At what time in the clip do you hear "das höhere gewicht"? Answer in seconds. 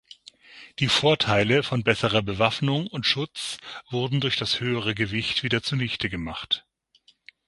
4.35-5.43